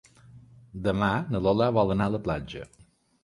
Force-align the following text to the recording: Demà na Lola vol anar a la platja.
Demà 0.87 1.09
na 1.35 1.43
Lola 1.47 1.67
vol 1.77 1.95
anar 1.97 2.09
a 2.09 2.13
la 2.17 2.21
platja. 2.29 2.65